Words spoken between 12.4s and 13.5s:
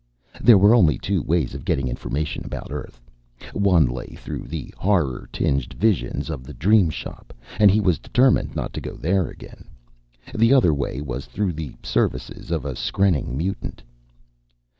of a skrenning